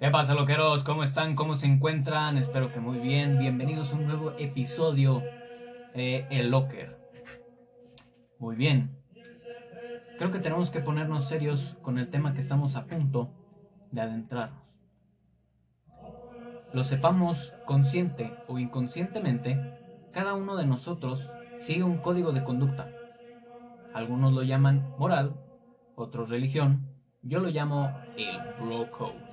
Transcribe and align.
¿Qué 0.00 0.08
pasa, 0.08 0.32
loqueros? 0.32 0.82
¿Cómo 0.82 1.02
están? 1.02 1.36
¿Cómo 1.36 1.56
se 1.56 1.66
encuentran? 1.66 2.38
Espero 2.38 2.72
que 2.72 2.80
muy 2.80 3.00
bien. 3.00 3.38
Bienvenidos 3.38 3.92
a 3.92 3.96
un 3.96 4.06
nuevo 4.06 4.32
episodio 4.38 5.22
de 5.94 6.26
El 6.30 6.50
Locker. 6.50 6.98
Muy 8.38 8.56
bien. 8.56 8.96
Creo 10.16 10.32
que 10.32 10.38
tenemos 10.38 10.70
que 10.70 10.80
ponernos 10.80 11.28
serios 11.28 11.76
con 11.82 11.98
el 11.98 12.08
tema 12.08 12.32
que 12.32 12.40
estamos 12.40 12.76
a 12.76 12.86
punto 12.86 13.34
de 13.90 14.00
adentrarnos. 14.00 14.80
Lo 16.72 16.82
sepamos 16.82 17.52
consciente 17.66 18.32
o 18.48 18.58
inconscientemente, 18.58 19.60
cada 20.14 20.32
uno 20.32 20.56
de 20.56 20.64
nosotros 20.64 21.28
sigue 21.60 21.82
un 21.82 21.98
código 21.98 22.32
de 22.32 22.42
conducta. 22.42 22.90
Algunos 23.92 24.32
lo 24.32 24.44
llaman 24.44 24.94
moral, 24.96 25.34
otros 25.94 26.30
religión, 26.30 26.88
yo 27.20 27.40
lo 27.40 27.50
llamo 27.50 27.94
el 28.16 28.38
Bro 28.64 28.90
Code 28.92 29.29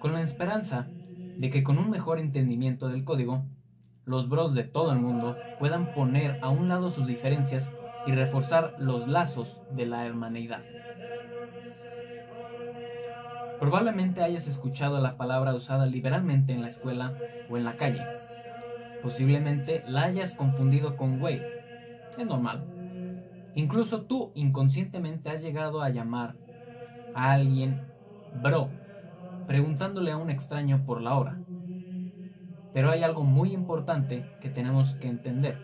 con 0.00 0.12
la 0.12 0.22
esperanza 0.22 0.88
de 1.36 1.50
que 1.50 1.62
con 1.62 1.78
un 1.78 1.90
mejor 1.90 2.18
entendimiento 2.18 2.88
del 2.88 3.04
código, 3.04 3.44
los 4.04 4.28
bros 4.28 4.54
de 4.54 4.64
todo 4.64 4.92
el 4.92 5.00
mundo 5.00 5.36
puedan 5.58 5.92
poner 5.92 6.38
a 6.42 6.48
un 6.48 6.68
lado 6.68 6.90
sus 6.90 7.06
diferencias 7.06 7.74
y 8.06 8.12
reforzar 8.12 8.74
los 8.78 9.08
lazos 9.08 9.60
de 9.72 9.86
la 9.86 10.06
hermaneidad. 10.06 10.62
Probablemente 13.58 14.22
hayas 14.22 14.46
escuchado 14.46 15.00
la 15.00 15.16
palabra 15.16 15.54
usada 15.54 15.86
liberalmente 15.86 16.52
en 16.52 16.62
la 16.62 16.68
escuela 16.68 17.14
o 17.48 17.56
en 17.56 17.64
la 17.64 17.76
calle. 17.76 18.02
Posiblemente 19.02 19.82
la 19.88 20.04
hayas 20.04 20.34
confundido 20.34 20.96
con 20.96 21.18
güey. 21.18 21.42
Es 22.16 22.26
normal. 22.26 22.64
Incluso 23.54 24.02
tú 24.02 24.30
inconscientemente 24.34 25.30
has 25.30 25.42
llegado 25.42 25.82
a 25.82 25.88
llamar 25.88 26.36
a 27.14 27.32
alguien 27.32 27.80
bro 28.42 28.68
preguntándole 29.46 30.10
a 30.10 30.16
un 30.16 30.30
extraño 30.30 30.84
por 30.84 31.00
la 31.00 31.16
hora. 31.16 31.40
Pero 32.72 32.90
hay 32.90 33.02
algo 33.02 33.22
muy 33.22 33.52
importante 33.52 34.24
que 34.40 34.50
tenemos 34.50 34.94
que 34.96 35.08
entender. 35.08 35.58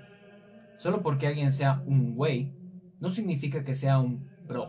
Solo 0.78 1.02
porque 1.02 1.26
alguien 1.26 1.52
sea 1.52 1.82
un 1.86 2.14
güey, 2.14 2.52
no 3.00 3.10
significa 3.10 3.64
que 3.64 3.74
sea 3.74 3.98
un 3.98 4.28
bro. 4.46 4.68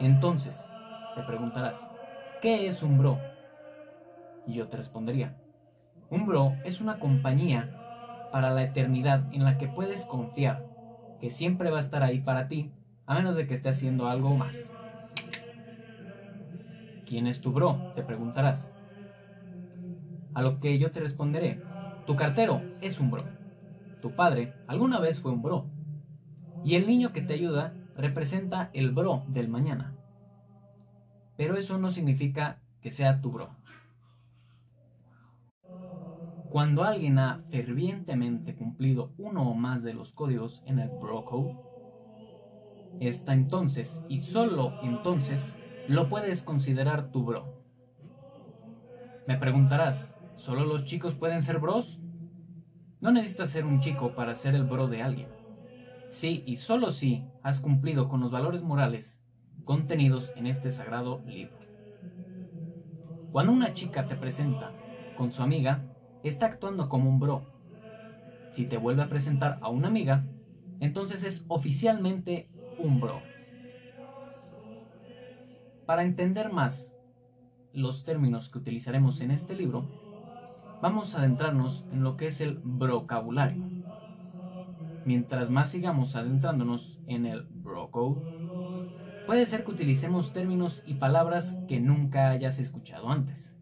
Entonces, 0.00 0.64
te 1.14 1.22
preguntarás, 1.22 1.90
¿qué 2.42 2.66
es 2.66 2.82
un 2.82 2.98
bro? 2.98 3.18
Y 4.46 4.54
yo 4.54 4.68
te 4.68 4.76
respondería, 4.76 5.36
un 6.10 6.26
bro 6.26 6.52
es 6.64 6.80
una 6.80 6.98
compañía 6.98 7.72
para 8.30 8.50
la 8.50 8.62
eternidad 8.62 9.32
en 9.32 9.44
la 9.44 9.58
que 9.58 9.68
puedes 9.68 10.04
confiar 10.04 10.66
que 11.20 11.30
siempre 11.30 11.70
va 11.70 11.78
a 11.78 11.80
estar 11.80 12.02
ahí 12.02 12.20
para 12.20 12.48
ti, 12.48 12.70
a 13.06 13.14
menos 13.14 13.36
de 13.36 13.46
que 13.46 13.54
esté 13.54 13.70
haciendo 13.70 14.08
algo 14.08 14.34
más. 14.36 14.75
¿Quién 17.06 17.26
es 17.26 17.40
tu 17.40 17.52
bro? 17.52 17.86
Te 17.94 18.02
preguntarás. 18.02 18.70
A 20.34 20.42
lo 20.42 20.60
que 20.60 20.78
yo 20.78 20.92
te 20.92 21.00
responderé, 21.00 21.64
tu 22.04 22.14
cartero 22.14 22.68
es 22.80 23.00
un 23.00 23.10
bro. 23.10 23.32
Tu 24.00 24.14
padre 24.14 24.56
alguna 24.66 25.00
vez 25.00 25.20
fue 25.20 25.32
un 25.32 25.42
bro. 25.42 25.72
Y 26.62 26.74
el 26.76 26.86
niño 26.86 27.12
que 27.12 27.22
te 27.22 27.34
ayuda 27.34 27.78
representa 27.94 28.70
el 28.74 28.92
bro 28.92 29.24
del 29.28 29.48
mañana. 29.48 29.96
Pero 31.36 31.56
eso 31.56 31.78
no 31.78 31.90
significa 31.90 32.60
que 32.80 32.90
sea 32.90 33.20
tu 33.20 33.30
bro. 33.32 33.56
Cuando 36.48 36.82
alguien 36.82 37.20
ha 37.20 37.44
fervientemente 37.50 38.56
cumplido 38.56 39.14
uno 39.16 39.48
o 39.48 39.54
más 39.54 39.84
de 39.84 39.94
los 39.94 40.12
códigos 40.12 40.60
en 40.66 40.80
el 40.80 40.90
Bro 40.90 41.24
Code, 41.24 41.56
está 42.98 43.32
entonces 43.32 44.04
y 44.06 44.20
solo 44.20 44.76
entonces 44.80 45.58
lo 45.88 46.08
puedes 46.08 46.42
considerar 46.42 47.10
tu 47.10 47.24
bro. 47.24 47.62
Me 49.26 49.36
preguntarás, 49.36 50.16
¿solo 50.34 50.64
los 50.64 50.84
chicos 50.84 51.14
pueden 51.14 51.42
ser 51.42 51.58
bros? 51.58 52.00
No 53.00 53.12
necesitas 53.12 53.50
ser 53.50 53.64
un 53.64 53.80
chico 53.80 54.14
para 54.14 54.34
ser 54.34 54.54
el 54.54 54.64
bro 54.64 54.88
de 54.88 55.02
alguien. 55.02 55.28
Sí 56.08 56.42
y 56.46 56.56
solo 56.56 56.90
si 56.90 57.24
has 57.42 57.60
cumplido 57.60 58.08
con 58.08 58.20
los 58.20 58.30
valores 58.30 58.62
morales 58.62 59.22
contenidos 59.64 60.32
en 60.36 60.46
este 60.46 60.72
sagrado 60.72 61.22
libro. 61.26 61.56
Cuando 63.30 63.52
una 63.52 63.72
chica 63.72 64.06
te 64.08 64.16
presenta 64.16 64.72
con 65.16 65.32
su 65.32 65.42
amiga, 65.42 65.84
está 66.22 66.46
actuando 66.46 66.88
como 66.88 67.10
un 67.10 67.20
bro. 67.20 67.42
Si 68.50 68.64
te 68.64 68.76
vuelve 68.76 69.02
a 69.02 69.08
presentar 69.08 69.58
a 69.60 69.68
una 69.68 69.88
amiga, 69.88 70.24
entonces 70.80 71.22
es 71.22 71.44
oficialmente 71.48 72.48
un 72.78 73.00
bro. 73.00 73.35
Para 75.86 76.02
entender 76.02 76.52
más 76.52 76.96
los 77.72 78.04
términos 78.04 78.50
que 78.50 78.58
utilizaremos 78.58 79.20
en 79.20 79.30
este 79.30 79.54
libro, 79.54 79.88
vamos 80.82 81.14
a 81.14 81.18
adentrarnos 81.18 81.86
en 81.92 82.02
lo 82.02 82.16
que 82.16 82.26
es 82.26 82.40
el 82.40 82.58
vocabulario. 82.64 83.62
Mientras 85.04 85.48
más 85.48 85.70
sigamos 85.70 86.16
adentrándonos 86.16 86.98
en 87.06 87.24
el 87.24 87.42
bro 87.42 87.92
code, 87.92 88.20
puede 89.26 89.46
ser 89.46 89.64
que 89.64 89.70
utilicemos 89.70 90.32
términos 90.32 90.82
y 90.86 90.94
palabras 90.94 91.56
que 91.68 91.78
nunca 91.78 92.30
hayas 92.30 92.58
escuchado 92.58 93.08
antes. 93.08 93.52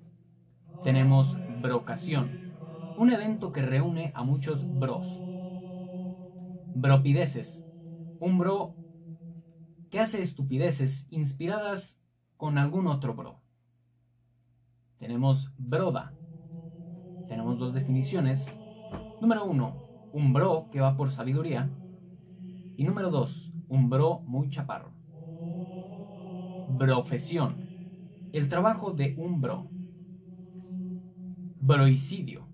Tenemos 0.83 1.37
brocación, 1.61 2.55
un 2.97 3.13
evento 3.13 3.53
que 3.53 3.61
reúne 3.61 4.13
a 4.15 4.25
muchos 4.25 4.67
bros. 4.79 5.21
Bropideces, 6.75 7.63
un 8.19 8.39
bro 8.39 8.75
que 9.91 10.01
hace 10.01 10.23
estupideces 10.23 11.07
inspiradas 11.11 12.01
con 12.45 12.59
algún 12.59 12.87
otro 12.89 13.15
bro. 13.15 13.41
Tenemos 14.99 15.51
broda. 15.57 16.13
Tenemos 17.27 17.59
dos 17.59 17.73
definiciones. 17.73 18.55
Número 19.19 19.47
uno, 19.47 19.79
un 20.13 20.35
bro 20.35 20.69
que 20.71 20.79
va 20.79 20.95
por 20.95 21.11
sabiduría. 21.11 21.71
Y 22.77 22.85
número 22.85 23.11
dos, 23.11 23.51
un 23.67 23.89
bro 23.89 24.21
muy 24.27 24.51
chaparro. 24.51 24.93
Profesión. 26.77 27.67
El 28.35 28.51
trabajo 28.51 28.91
de 28.91 29.15
un 29.17 29.41
bro. 29.41 29.71
Broicidio. 31.63 32.47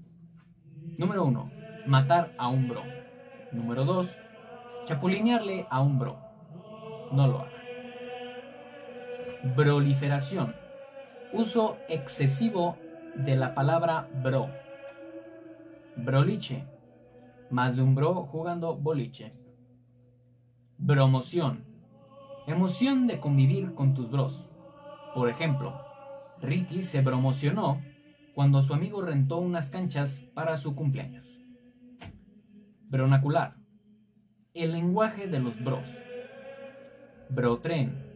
Número 0.99 1.25
uno, 1.25 1.51
matar 1.89 2.33
a 2.39 2.47
un 2.47 2.69
bro. 2.69 2.83
Número 3.51 3.85
dos, 3.85 4.17
chapulinearle 4.85 5.67
a 5.69 5.81
un 5.81 5.99
bro. 5.99 6.17
No 7.11 7.27
lo 7.27 7.41
haga. 7.41 7.60
Proliferación. 9.57 10.55
Uso 11.33 11.79
excesivo 11.89 12.77
de 13.15 13.37
la 13.37 13.55
palabra 13.55 14.07
bro. 14.23 14.51
Broliche. 15.97 16.67
Más 17.49 17.77
de 17.77 17.83
un 17.83 17.95
bro 17.95 18.27
jugando 18.27 18.77
boliche. 18.77 19.33
Promoción. 20.87 21.65
Emoción 22.47 23.07
de 23.07 23.19
convivir 23.19 23.75
con 23.75 23.95
tus 23.95 24.11
bros. 24.11 24.51
Por 25.15 25.31
ejemplo, 25.31 25.87
Ricky 26.43 26.83
se 26.83 27.03
promocionó 27.03 27.81
cuando 28.35 28.63
su 28.63 28.75
amigo 28.75 29.01
rentó 29.01 29.39
unas 29.39 29.71
canchas 29.71 30.23
para 30.35 30.59
su 30.59 30.75
cumpleaños. 30.75 31.27
Bronacular. 32.89 33.57
El 34.53 34.73
lenguaje 34.73 35.29
de 35.29 35.41
los 35.41 35.59
bros. 35.65 35.89
Brotren 37.31 38.10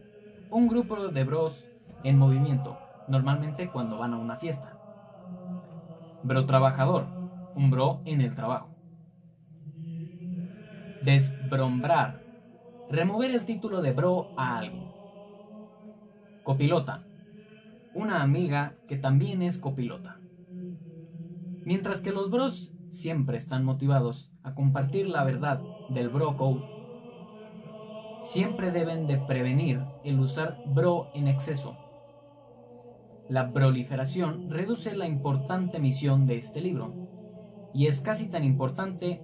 un 0.49 0.67
grupo 0.67 1.07
de 1.07 1.23
bros 1.23 1.69
en 2.03 2.17
movimiento, 2.17 2.77
normalmente 3.07 3.69
cuando 3.71 3.97
van 3.97 4.13
a 4.13 4.17
una 4.17 4.37
fiesta. 4.37 4.77
Bro 6.23 6.45
trabajador, 6.45 7.07
un 7.55 7.69
bro 7.71 8.01
en 8.05 8.21
el 8.21 8.35
trabajo. 8.35 8.69
Desbrombrar, 11.03 12.23
remover 12.89 13.31
el 13.31 13.45
título 13.45 13.81
de 13.81 13.93
bro 13.93 14.33
a 14.37 14.57
alguien. 14.57 14.91
Copilota, 16.43 17.03
una 17.93 18.21
amiga 18.21 18.75
que 18.87 18.97
también 18.97 19.41
es 19.41 19.57
copilota. 19.57 20.19
Mientras 21.63 22.01
que 22.01 22.11
los 22.11 22.29
bros 22.29 22.71
siempre 22.89 23.37
están 23.37 23.65
motivados 23.65 24.31
a 24.43 24.53
compartir 24.53 25.07
la 25.09 25.23
verdad 25.23 25.61
del 25.89 26.09
bro 26.09 26.37
code 26.37 26.74
siempre 28.25 28.71
deben 28.71 29.05
de 29.05 29.17
prevenir 29.17 29.85
el 30.03 30.19
usar 30.19 30.57
bro 30.65 31.09
en 31.13 31.27
exceso. 31.27 31.77
La 33.29 33.53
proliferación 33.53 34.49
reduce 34.49 34.95
la 34.97 35.07
importante 35.07 35.79
misión 35.79 36.25
de 36.25 36.37
este 36.37 36.59
libro, 36.59 37.69
y 37.73 37.87
es 37.87 38.01
casi 38.01 38.27
tan 38.27 38.43
importante 38.43 39.21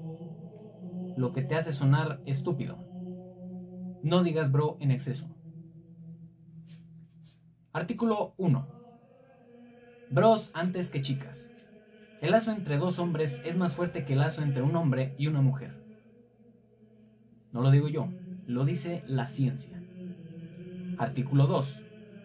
lo 1.18 1.33
que 1.33 1.42
te 1.42 1.56
hace 1.56 1.74
sonar 1.74 2.21
estúpido. 2.25 2.77
No 4.03 4.24
digas 4.24 4.51
bro 4.51 4.77
en 4.80 4.92
exceso. 4.92 5.27
Artículo 7.74 8.33
1. 8.38 8.68
Bros 10.12 10.51
antes 10.53 10.89
que 10.89 11.01
chicas. 11.01 11.50
El 12.21 12.31
lazo 12.31 12.51
entre 12.51 12.77
dos 12.77 13.00
hombres 13.00 13.42
es 13.45 13.57
más 13.57 13.75
fuerte 13.75 14.06
que 14.06 14.13
el 14.13 14.19
lazo 14.19 14.44
entre 14.44 14.62
un 14.62 14.75
hombre 14.75 15.15
y 15.18 15.27
una 15.27 15.42
mujer. 15.42 15.81
No 17.51 17.62
lo 17.62 17.71
digo 17.71 17.88
yo, 17.88 18.09
lo 18.51 18.65
dice 18.65 19.03
la 19.07 19.27
ciencia. 19.27 19.81
Artículo 20.98 21.48
2. 21.48 21.83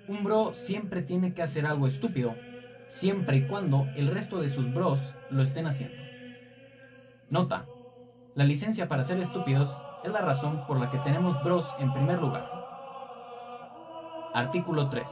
Un 0.08 0.25
bro 0.25 0.55
siempre 0.55 1.02
tiene 1.02 1.34
que 1.34 1.43
hacer 1.43 1.67
algo 1.67 1.87
estúpido, 1.87 2.34
siempre 2.88 3.37
y 3.37 3.46
cuando 3.46 3.87
el 3.96 4.08
resto 4.08 4.40
de 4.40 4.49
sus 4.49 4.73
bros 4.75 5.14
lo 5.31 5.43
estén 5.43 5.67
haciendo. 5.67 5.96
Nota, 7.31 7.67
la 8.34 8.44
licencia 8.44 8.88
para 8.88 9.05
ser 9.05 9.20
estúpidos 9.20 9.70
es 10.05 10.12
la 10.12 10.20
razón 10.20 10.67
por 10.67 10.81
la 10.81 10.90
que 10.90 10.99
tenemos 10.99 11.43
bros 11.44 11.75
en 11.78 11.93
primer 11.93 12.19
lugar. 12.19 12.44
Artículo 14.34 14.88
3. 14.88 15.08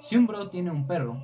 Si 0.00 0.16
un 0.16 0.26
bro 0.26 0.48
tiene 0.48 0.70
un 0.70 0.86
perro, 0.86 1.20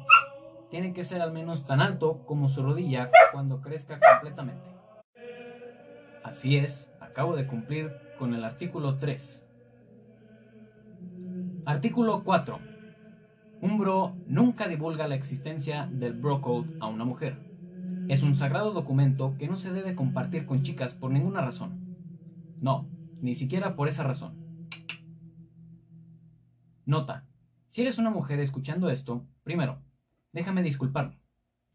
tiene 0.68 0.92
que 0.92 1.04
ser 1.04 1.22
al 1.22 1.32
menos 1.32 1.64
tan 1.64 1.80
alto 1.80 2.24
como 2.26 2.48
su 2.48 2.62
rodilla 2.62 3.10
cuando 3.32 3.60
crezca 3.60 4.00
completamente. 4.00 4.68
Así 6.24 6.56
es, 6.56 6.92
acabo 7.00 7.34
de 7.36 7.46
cumplir 7.46 8.09
con 8.20 8.34
el 8.34 8.44
artículo 8.44 8.98
3. 8.98 9.48
Artículo 11.64 12.22
4. 12.22 12.58
Un 13.62 13.78
bro 13.78 14.14
nunca 14.26 14.68
divulga 14.68 15.08
la 15.08 15.14
existencia 15.14 15.88
del 15.90 16.12
bro 16.12 16.42
code 16.42 16.76
a 16.80 16.88
una 16.88 17.06
mujer. 17.06 17.38
Es 18.08 18.22
un 18.22 18.36
sagrado 18.36 18.72
documento 18.72 19.36
que 19.38 19.48
no 19.48 19.56
se 19.56 19.72
debe 19.72 19.94
compartir 19.94 20.44
con 20.44 20.62
chicas 20.62 20.92
por 20.92 21.10
ninguna 21.10 21.40
razón. 21.40 21.96
No, 22.60 22.90
ni 23.22 23.34
siquiera 23.34 23.74
por 23.74 23.88
esa 23.88 24.04
razón. 24.04 24.68
Nota. 26.84 27.26
Si 27.68 27.80
eres 27.80 27.96
una 27.96 28.10
mujer 28.10 28.38
escuchando 28.40 28.90
esto, 28.90 29.24
primero, 29.44 29.78
déjame 30.32 30.62
disculparme. 30.62 31.22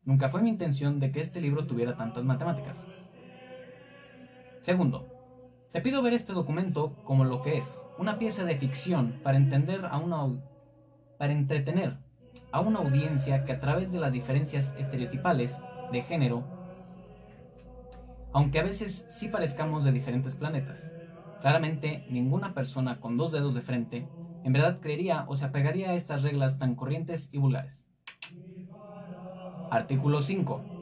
Nunca 0.03 0.29
fue 0.29 0.43
mi 0.43 0.49
intención 0.49 0.99
de 0.99 1.11
que 1.11 1.21
este 1.21 1.41
libro 1.41 1.65
tuviera 1.65 1.97
tantas 1.97 2.23
matemáticas. 2.23 2.85
Segundo, 4.61 5.14
te 5.75 5.81
pido 5.81 6.01
ver 6.01 6.13
este 6.13 6.31
documento 6.31 6.95
como 7.03 7.25
lo 7.25 7.41
que 7.41 7.57
es, 7.57 7.85
una 7.97 8.17
pieza 8.17 8.45
de 8.45 8.55
ficción 8.55 9.19
para 9.23 9.35
entender 9.35 9.85
a 9.85 9.97
una 9.97 10.25
para 11.17 11.33
entretener 11.33 11.97
a 12.53 12.61
una 12.61 12.79
audiencia 12.79 13.43
que 13.43 13.51
a 13.51 13.59
través 13.59 13.91
de 13.91 13.99
las 13.99 14.13
diferencias 14.13 14.73
estereotipales 14.79 15.61
de 15.91 16.01
género, 16.03 16.45
aunque 18.31 18.61
a 18.61 18.63
veces 18.63 19.05
sí 19.09 19.27
parezcamos 19.27 19.83
de 19.83 19.91
diferentes 19.91 20.35
planetas, 20.35 20.89
claramente 21.41 22.05
ninguna 22.09 22.53
persona 22.53 23.01
con 23.01 23.17
dos 23.17 23.33
dedos 23.33 23.53
de 23.53 23.61
frente 23.61 24.07
en 24.45 24.53
verdad 24.53 24.79
creería 24.79 25.25
o 25.27 25.35
se 25.35 25.43
apegaría 25.43 25.89
a 25.89 25.95
estas 25.95 26.21
reglas 26.21 26.57
tan 26.57 26.75
corrientes 26.75 27.27
y 27.33 27.37
vulgares. 27.37 27.83
Artículo 29.69 30.21
5. 30.21 30.74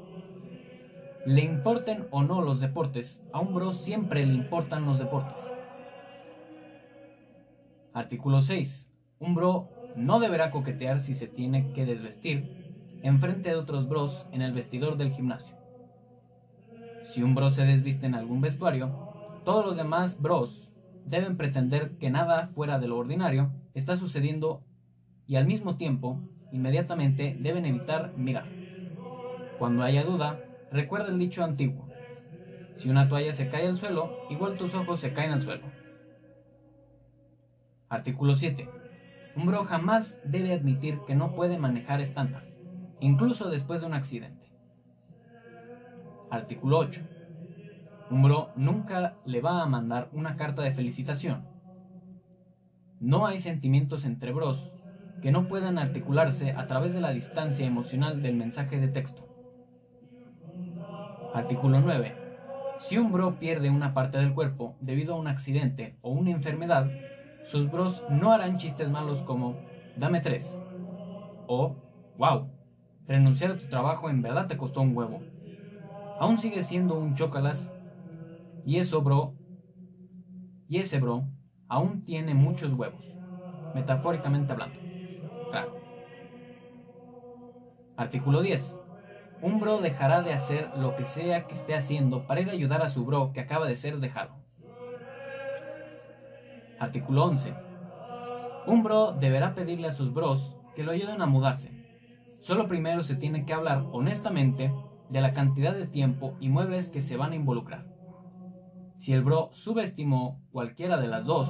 Le 1.25 1.41
importen 1.41 2.07
o 2.11 2.21
no 2.21 2.41
los 2.41 2.59
deportes, 2.59 3.23
a 3.31 3.39
un 3.39 3.53
bro 3.53 3.71
siempre 3.71 4.25
le 4.25 4.33
importan 4.33 4.85
los 4.85 4.99
deportes. 4.99 5.41
Artículo 7.93 8.41
6. 8.41 8.91
Un 9.19 9.33
bro 9.33 9.69
no 9.95 10.19
deberá 10.19 10.51
coquetear 10.51 10.99
si 10.99 11.15
se 11.15 11.29
tiene 11.29 11.71
que 11.71 11.85
desvestir 11.85 12.99
en 13.03 13.21
frente 13.21 13.49
de 13.49 13.55
otros 13.55 13.87
bros 13.87 14.25
en 14.33 14.41
el 14.41 14.51
vestidor 14.51 14.97
del 14.97 15.13
gimnasio. 15.13 15.55
Si 17.05 17.23
un 17.23 17.35
bro 17.35 17.51
se 17.51 17.65
desviste 17.65 18.05
en 18.05 18.15
algún 18.15 18.41
vestuario, 18.41 18.91
todos 19.45 19.65
los 19.65 19.77
demás 19.77 20.21
bros 20.21 20.73
deben 21.05 21.37
pretender 21.37 21.91
que 21.99 22.09
nada 22.09 22.47
fuera 22.53 22.79
de 22.79 22.89
lo 22.89 22.97
ordinario 22.97 23.49
está 23.73 23.95
sucediendo 23.95 24.61
y 25.25 25.37
al 25.37 25.45
mismo 25.45 25.77
tiempo, 25.77 26.19
inmediatamente 26.51 27.37
deben 27.39 27.65
evitar 27.65 28.11
mirar. 28.17 28.45
Cuando 29.57 29.83
haya 29.83 30.03
duda, 30.03 30.39
recuerda 30.73 31.09
el 31.09 31.19
dicho 31.19 31.43
antiguo. 31.43 31.87
Si 32.75 32.89
una 32.89 33.07
toalla 33.07 33.31
se 33.31 33.47
cae 33.49 33.67
al 33.67 33.77
suelo, 33.77 34.17
igual 34.29 34.57
tus 34.57 34.73
ojos 34.73 34.99
se 34.99 35.13
caen 35.13 35.31
al 35.31 35.41
suelo. 35.41 35.67
Artículo 37.89 38.35
7. 38.35 38.67
Un 39.35 39.45
bro 39.45 39.65
jamás 39.65 40.19
debe 40.25 40.51
admitir 40.51 40.99
que 41.05 41.13
no 41.13 41.35
puede 41.35 41.59
manejar 41.59 42.01
estándar, 42.01 42.47
incluso 42.99 43.49
después 43.49 43.81
de 43.81 43.87
un 43.87 43.93
accidente. 43.93 44.51
Artículo 46.31 46.79
8. 46.79 47.01
Un 48.09 48.23
bro 48.23 48.49
nunca 48.55 49.17
le 49.25 49.41
va 49.41 49.61
a 49.61 49.67
mandar 49.67 50.09
una 50.11 50.35
carta 50.37 50.63
de 50.63 50.73
felicitación. 50.73 51.47
No 52.99 53.27
hay 53.27 53.37
sentimientos 53.37 54.05
entre 54.05 54.31
bros 54.31 54.73
que 55.21 55.31
no 55.31 55.47
puedan 55.47 55.77
articularse 55.77 56.51
a 56.51 56.67
través 56.67 56.93
de 56.93 57.01
la 57.01 57.11
distancia 57.11 57.65
emocional 57.65 58.23
del 58.23 58.35
mensaje 58.35 58.79
de 58.79 58.87
texto. 58.87 59.32
Artículo 61.33 61.81
9. 61.81 62.21
Si 62.77 62.97
un 62.97 63.11
bro 63.11 63.37
pierde 63.39 63.69
una 63.69 63.93
parte 63.93 64.17
del 64.19 64.33
cuerpo 64.33 64.77
debido 64.79 65.13
a 65.15 65.17
un 65.17 65.27
accidente 65.27 65.97
o 66.01 66.11
una 66.11 66.31
enfermedad, 66.31 66.93
sus 67.41 67.69
bros 67.69 68.05
no 68.07 68.31
harán 68.31 68.57
chistes 68.57 68.89
malos 68.89 69.21
como 69.23 69.65
dame 69.95 70.21
tres 70.21 70.63
o 71.45 71.81
wow, 72.17 72.53
renunciar 73.07 73.51
a 73.51 73.57
tu 73.57 73.67
trabajo 73.67 74.09
en 74.09 74.21
verdad 74.23 74.47
te 74.47 74.57
costó 74.57 74.81
un 74.81 74.95
huevo. 74.97 75.29
Aún 76.17 76.37
sigue 76.39 76.63
siendo 76.63 76.97
un 76.99 77.15
chócalas 77.15 77.73
y 78.65 78.77
eso, 78.79 79.01
bro, 79.03 79.37
y 80.67 80.79
ese 80.79 80.99
bro 80.99 81.29
aún 81.69 82.03
tiene 82.05 82.33
muchos 82.33 82.73
huevos, 82.73 83.17
metafóricamente 83.73 84.53
hablando. 84.53 84.81
Claro. 85.49 85.79
Artículo 87.95 88.41
10. 88.43 88.82
Un 89.43 89.59
bro 89.59 89.79
dejará 89.81 90.21
de 90.21 90.31
hacer 90.31 90.71
lo 90.77 90.95
que 90.95 91.03
sea 91.03 91.47
que 91.47 91.55
esté 91.55 91.75
haciendo 91.75 92.25
para 92.25 92.39
ir 92.39 92.49
a 92.49 92.53
ayudar 92.53 92.81
a 92.81 92.89
su 92.89 93.03
bro 93.03 93.33
que 93.33 93.41
acaba 93.41 93.67
de 93.67 93.75
ser 93.75 93.99
dejado. 93.99 94.31
Artículo 96.79 97.25
11. 97.25 97.53
Un 98.67 98.83
bro 98.83 99.11
deberá 99.11 99.53
pedirle 99.53 99.89
a 99.89 99.91
sus 99.91 100.13
bros 100.13 100.57
que 100.77 100.83
lo 100.83 100.93
ayuden 100.93 101.21
a 101.21 101.25
mudarse. 101.25 101.71
Solo 102.39 102.69
primero 102.69 103.03
se 103.03 103.15
tiene 103.15 103.45
que 103.45 103.53
hablar 103.53 103.83
honestamente 103.91 104.73
de 105.09 105.19
la 105.19 105.33
cantidad 105.33 105.73
de 105.73 105.87
tiempo 105.87 106.37
y 106.39 106.47
muebles 106.47 106.89
que 106.89 107.01
se 107.01 107.17
van 107.17 107.33
a 107.33 107.35
involucrar. 107.35 107.85
Si 108.95 109.11
el 109.11 109.23
bro 109.23 109.49
subestimó 109.51 110.39
cualquiera 110.53 110.97
de 110.97 111.07
las 111.07 111.25
dos, 111.25 111.49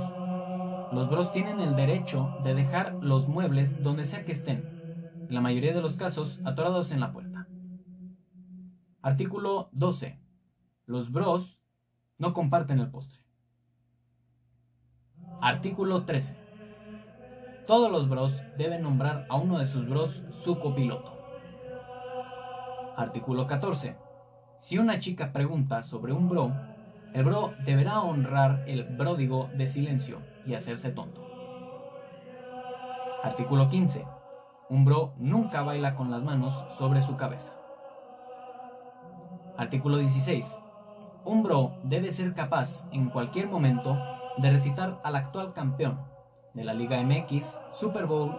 los 0.92 1.12
bros 1.12 1.31
tienen 1.31 1.60
el 1.60 1.75
derecho 1.75 2.38
de 2.44 2.56
dejar 2.56 2.95
los 3.01 3.28
muebles 3.28 3.84
donde 3.84 4.06
sea 4.06 4.25
que 4.25 4.31
estén, 4.31 4.68
en 5.30 5.36
la 5.36 5.42
mayoría 5.42 5.75
de 5.75 5.81
los 5.81 5.95
casos 5.95 6.42
atorados 6.44 6.92
en 6.92 7.00
la 7.00 7.13
puerta. 7.13 7.32
Artículo 9.05 9.67
12. 9.73 10.17
Los 10.85 11.11
bros 11.11 11.59
no 12.17 12.33
comparten 12.33 12.79
el 12.79 12.89
postre. 12.89 13.19
Artículo 15.42 16.06
13. 16.06 16.37
Todos 17.68 17.92
los 17.92 18.07
bros 18.07 18.42
deben 18.57 18.81
nombrar 18.81 19.28
a 19.30 19.35
uno 19.35 19.59
de 19.59 19.68
sus 19.68 19.89
bros 19.89 20.23
su 20.31 20.57
copiloto. 20.57 21.11
Artículo 22.95 23.45
14. 23.45 23.97
Si 24.61 24.78
una 24.78 24.99
chica 24.99 25.33
pregunta 25.33 25.83
sobre 25.83 26.13
un 26.13 26.30
bro, 26.30 26.54
el 27.13 27.25
bro 27.25 27.56
deberá 27.66 27.99
honrar 27.99 28.63
el 28.68 28.85
bródigo 28.85 29.49
de 29.54 29.68
silencio 29.68 30.21
y 30.45 30.54
hacerse 30.54 30.92
tonto. 30.92 31.28
Artículo 33.21 33.68
15. 33.68 34.07
Un 34.69 34.85
bro 34.85 35.13
nunca 35.18 35.61
baila 35.61 35.94
con 35.94 36.09
las 36.09 36.23
manos 36.23 36.54
sobre 36.78 37.01
su 37.01 37.18
cabeza. 37.18 37.54
Artículo 39.57 39.98
16. 39.98 40.60
Un 41.26 41.44
bro 41.44 41.76
debe 41.83 42.12
ser 42.12 42.33
capaz 42.33 42.88
en 42.92 43.10
cualquier 43.10 43.48
momento 43.48 43.98
de 44.38 44.52
recitar 44.52 45.00
al 45.04 45.16
actual 45.16 45.54
campeón 45.54 46.02
de 46.54 46.64
la 46.64 46.74
Liga 46.74 47.02
MX, 47.02 47.60
Super 47.72 48.06
Bowl, 48.06 48.36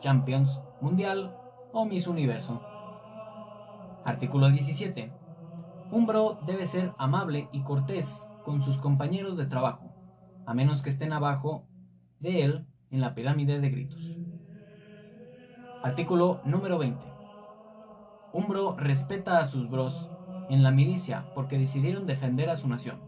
Champions, 0.00 0.60
Mundial 0.80 1.36
o 1.72 1.84
Miss 1.84 2.06
Universo. 2.06 2.60
Artículo 4.04 4.48
17 4.48 5.26
un 5.92 6.04
bro 6.04 6.38
debe 6.46 6.66
ser 6.66 6.92
amable 6.98 7.48
y 7.52 7.62
cortés 7.62 8.26
con 8.44 8.60
sus 8.60 8.78
compañeros 8.78 9.36
de 9.36 9.46
trabajo, 9.46 9.94
a 10.44 10.52
menos 10.52 10.82
que 10.82 10.90
estén 10.90 11.12
abajo 11.12 11.64
de 12.18 12.42
él 12.42 12.66
en 12.90 13.00
la 13.00 13.14
pirámide 13.14 13.60
de 13.60 13.70
gritos. 13.70 14.16
Artículo 15.84 16.40
número 16.44 16.76
20. 16.78 17.00
Un 18.32 18.48
bro 18.48 18.76
respeta 18.76 19.38
a 19.38 19.46
sus 19.46 19.70
bros 19.70 20.10
en 20.48 20.62
la 20.62 20.70
milicia 20.70 21.26
porque 21.34 21.58
decidieron 21.58 22.06
defender 22.06 22.50
a 22.50 22.56
su 22.56 22.68
nación, 22.68 23.00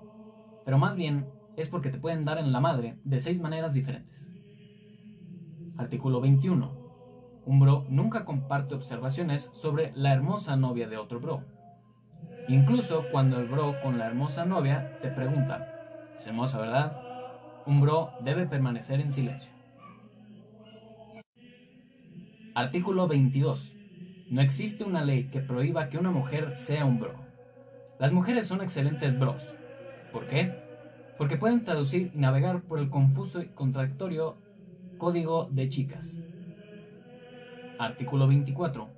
pero 0.64 0.78
más 0.78 0.96
bien 0.96 1.26
es 1.56 1.68
porque 1.68 1.90
te 1.90 1.98
pueden 1.98 2.24
dar 2.24 2.38
en 2.38 2.52
la 2.52 2.60
madre 2.60 2.98
de 3.04 3.20
seis 3.20 3.40
maneras 3.40 3.74
diferentes. 3.74 4.30
Artículo 5.76 6.20
21. 6.20 6.88
Un 7.46 7.60
bro 7.60 7.86
nunca 7.88 8.24
comparte 8.24 8.74
observaciones 8.74 9.50
sobre 9.54 9.92
la 9.94 10.12
hermosa 10.12 10.56
novia 10.56 10.88
de 10.88 10.98
otro 10.98 11.20
bro 11.20 11.42
Incluso 12.48 13.04
cuando 13.12 13.38
el 13.38 13.46
bro 13.46 13.74
con 13.82 13.98
la 13.98 14.06
hermosa 14.06 14.46
novia 14.46 14.98
te 15.02 15.08
pregunta, 15.08 15.68
es 16.16 16.26
hermosa, 16.26 16.58
¿verdad? 16.58 16.98
Un 17.66 17.82
bro 17.82 18.12
debe 18.24 18.46
permanecer 18.46 19.02
en 19.02 19.12
silencio. 19.12 19.52
Artículo 22.54 23.06
22. 23.06 23.76
No 24.30 24.40
existe 24.40 24.82
una 24.82 25.04
ley 25.04 25.24
que 25.24 25.40
prohíba 25.40 25.90
que 25.90 25.98
una 25.98 26.10
mujer 26.10 26.54
sea 26.56 26.86
un 26.86 26.98
bro. 26.98 27.27
Las 27.98 28.12
mujeres 28.12 28.46
son 28.46 28.60
excelentes 28.60 29.18
bros. 29.18 29.42
¿Por 30.12 30.28
qué? 30.28 30.54
Porque 31.16 31.36
pueden 31.36 31.64
traducir 31.64 32.12
y 32.14 32.18
navegar 32.18 32.62
por 32.62 32.78
el 32.78 32.90
confuso 32.90 33.42
y 33.42 33.48
contradictorio 33.48 34.36
código 34.98 35.48
de 35.50 35.68
chicas. 35.68 36.14
Artículo 37.76 38.28
24. 38.28 38.88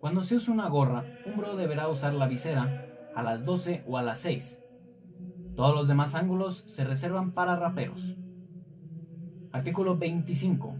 Cuando 0.00 0.22
se 0.22 0.36
usa 0.36 0.54
una 0.54 0.70
gorra, 0.70 1.04
un 1.26 1.36
bro 1.36 1.54
deberá 1.54 1.88
usar 1.88 2.14
la 2.14 2.26
visera 2.26 2.86
a 3.14 3.22
las 3.22 3.44
12 3.44 3.84
o 3.86 3.98
a 3.98 4.02
las 4.02 4.20
6. 4.20 4.58
Todos 5.54 5.74
los 5.74 5.86
demás 5.86 6.14
ángulos 6.14 6.64
se 6.66 6.84
reservan 6.84 7.32
para 7.32 7.56
raperos. 7.56 8.16
Artículo 9.52 9.98
25. 9.98 10.76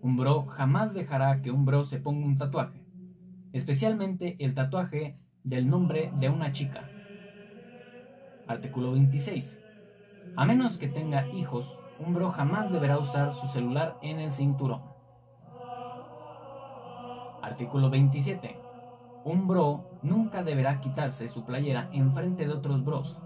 Un 0.00 0.16
bro 0.16 0.46
jamás 0.46 0.92
dejará 0.92 1.40
que 1.40 1.52
un 1.52 1.64
bro 1.64 1.84
se 1.84 1.98
ponga 1.98 2.26
un 2.26 2.36
tatuaje, 2.36 2.84
especialmente 3.52 4.34
el 4.40 4.54
tatuaje 4.54 5.20
del 5.44 5.68
nombre 5.68 6.12
de 6.18 6.28
una 6.28 6.50
chica. 6.50 6.88
Artículo 8.52 8.92
26. 8.92 9.62
A 10.36 10.44
menos 10.44 10.76
que 10.76 10.86
tenga 10.86 11.26
hijos, 11.28 11.80
un 11.98 12.12
bro 12.12 12.30
jamás 12.30 12.70
deberá 12.70 12.98
usar 12.98 13.32
su 13.32 13.46
celular 13.46 13.96
en 14.02 14.20
el 14.20 14.30
cinturón. 14.30 14.82
Artículo 17.40 17.88
27. 17.88 18.60
Un 19.24 19.48
bro 19.48 19.98
nunca 20.02 20.42
deberá 20.42 20.80
quitarse 20.80 21.28
su 21.28 21.46
playera 21.46 21.88
en 21.92 22.12
frente 22.12 22.46
de 22.46 22.52
otros 22.52 22.84
bros, 22.84 23.18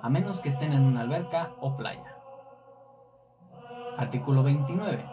a 0.00 0.08
menos 0.08 0.38
que 0.38 0.50
estén 0.50 0.72
en 0.72 0.82
una 0.82 1.00
alberca 1.00 1.50
o 1.60 1.76
playa. 1.76 2.16
Artículo 3.98 4.44
29. 4.44 5.04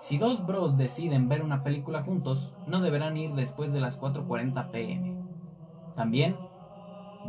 Si 0.00 0.16
dos 0.16 0.46
bros 0.46 0.78
deciden 0.78 1.28
ver 1.28 1.42
una 1.42 1.62
película 1.62 2.02
juntos, 2.02 2.54
no 2.66 2.80
deberán 2.80 3.18
ir 3.18 3.34
después 3.34 3.70
de 3.74 3.82
las 3.82 4.00
4.40 4.00 4.70
pm. 4.70 5.14
También, 5.94 6.36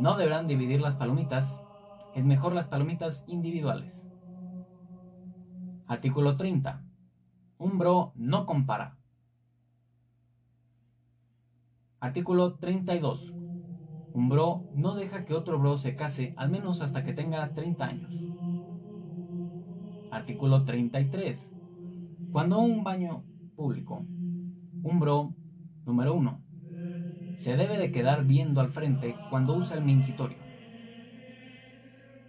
no 0.00 0.16
deberán 0.16 0.46
dividir 0.46 0.80
las 0.80 0.96
palomitas, 0.96 1.60
es 2.14 2.24
mejor 2.24 2.54
las 2.54 2.68
palomitas 2.68 3.24
individuales. 3.28 4.06
Artículo 5.86 6.36
30. 6.36 6.82
Un 7.58 7.78
bro 7.78 8.12
no 8.14 8.46
compara. 8.46 8.96
Artículo 12.00 12.54
32. 12.54 13.34
Un 14.14 14.28
bro 14.30 14.64
no 14.74 14.94
deja 14.94 15.24
que 15.26 15.34
otro 15.34 15.58
bro 15.58 15.76
se 15.76 15.96
case 15.96 16.32
al 16.36 16.50
menos 16.50 16.80
hasta 16.80 17.04
que 17.04 17.12
tenga 17.12 17.52
30 17.52 17.84
años. 17.84 18.14
Artículo 20.10 20.64
33. 20.64 21.52
Cuando 22.32 22.58
un 22.60 22.82
baño 22.82 23.22
público, 23.54 24.06
un 24.82 24.98
bro, 24.98 25.34
número 25.84 26.14
1, 26.14 26.40
se 27.40 27.56
debe 27.56 27.78
de 27.78 27.90
quedar 27.90 28.26
viendo 28.26 28.60
al 28.60 28.68
frente 28.68 29.16
cuando 29.30 29.54
usa 29.54 29.74
el 29.78 29.82
mingitorio. 29.82 30.36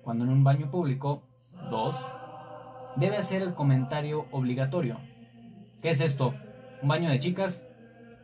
Cuando 0.04 0.24
en 0.24 0.30
un 0.30 0.46
baño 0.46 0.72
público, 0.72 1.28
2, 1.70 1.96
debe 2.96 3.18
hacer 3.18 3.42
el 3.42 3.54
comentario 3.54 4.28
obligatorio. 4.32 5.02
¿Qué 5.82 5.90
es 5.90 6.00
esto? 6.00 6.34
¿Un 6.82 6.88
baño 6.88 7.10
de 7.10 7.20
chicas? 7.20 7.68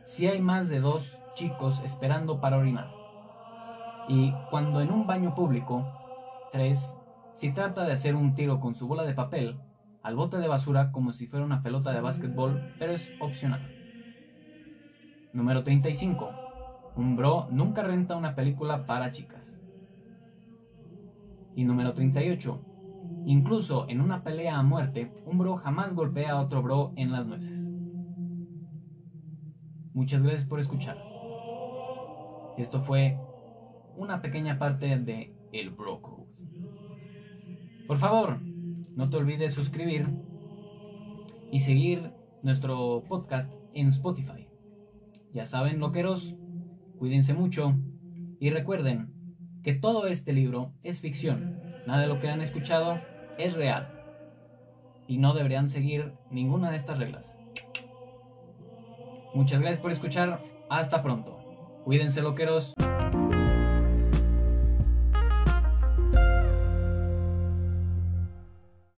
Si 0.04 0.26
hay 0.28 0.40
más 0.40 0.70
de 0.70 0.80
dos 0.80 1.18
chicos 1.34 1.82
esperando 1.84 2.40
para 2.40 2.56
orinar. 2.56 2.90
Y 4.08 4.32
cuando 4.48 4.80
en 4.80 4.90
un 4.90 5.06
baño 5.06 5.34
público, 5.34 5.86
3. 6.52 6.98
Si 7.34 7.52
trata 7.52 7.84
de 7.84 7.92
hacer 7.92 8.14
un 8.14 8.34
tiro 8.34 8.60
con 8.60 8.74
su 8.74 8.88
bola 8.88 9.02
de 9.02 9.12
papel 9.12 9.60
al 10.02 10.16
bote 10.16 10.38
de 10.38 10.48
basura 10.48 10.90
como 10.90 11.12
si 11.12 11.26
fuera 11.26 11.44
una 11.44 11.62
pelota 11.62 11.92
de 11.92 12.00
básquetbol, 12.00 12.72
pero 12.78 12.92
es 12.92 13.12
opcional. 13.20 13.60
Número 15.34 15.62
35. 15.62 16.47
Un 16.98 17.14
bro 17.14 17.46
nunca 17.52 17.84
renta 17.84 18.16
una 18.16 18.34
película 18.34 18.84
para 18.84 19.12
chicas. 19.12 19.56
Y 21.54 21.62
número 21.62 21.94
38. 21.94 22.60
Incluso 23.24 23.88
en 23.88 24.00
una 24.00 24.24
pelea 24.24 24.58
a 24.58 24.64
muerte, 24.64 25.12
un 25.24 25.38
bro 25.38 25.58
jamás 25.58 25.94
golpea 25.94 26.32
a 26.32 26.40
otro 26.40 26.60
bro 26.60 26.92
en 26.96 27.12
las 27.12 27.24
nueces. 27.24 27.70
Muchas 29.94 30.24
gracias 30.24 30.44
por 30.44 30.58
escuchar. 30.58 30.98
Esto 32.56 32.80
fue 32.80 33.16
una 33.96 34.20
pequeña 34.20 34.58
parte 34.58 34.98
de 34.98 35.36
El 35.52 35.70
Bro 35.70 36.02
Code. 36.02 36.26
Por 37.86 37.98
favor, 37.98 38.40
no 38.96 39.08
te 39.08 39.16
olvides 39.18 39.54
suscribir 39.54 40.08
y 41.52 41.60
seguir 41.60 42.10
nuestro 42.42 43.04
podcast 43.08 43.52
en 43.72 43.86
Spotify. 43.86 44.48
Ya 45.32 45.46
saben, 45.46 45.78
loqueros, 45.78 46.36
cuídense 46.98 47.34
mucho 47.34 47.74
y 48.40 48.50
recuerden 48.50 49.12
que 49.62 49.72
todo 49.72 50.06
este 50.06 50.32
libro 50.32 50.72
es 50.82 51.00
ficción. 51.00 51.60
Nada 51.86 52.02
de 52.02 52.06
lo 52.06 52.20
que 52.20 52.28
han 52.28 52.42
escuchado 52.42 53.00
es 53.38 53.54
real. 53.54 53.94
Y 55.06 55.18
no 55.18 55.34
deberían 55.34 55.68
seguir 55.68 56.12
ninguna 56.30 56.70
de 56.70 56.76
estas 56.76 56.98
reglas. 56.98 57.34
Muchas 59.34 59.60
gracias 59.60 59.80
por 59.80 59.92
escuchar. 59.92 60.42
Hasta 60.68 61.02
pronto. 61.02 61.38
Cuídense, 61.84 62.20
loqueros. 62.22 62.74